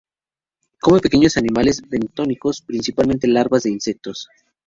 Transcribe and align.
Come 0.81 0.99
pequeños 0.99 1.37
animales 1.37 1.79
bentónicos, 1.87 2.63
principalmente 2.63 3.27
larvas 3.27 3.61
de 3.61 3.69
insectos. 3.69 4.27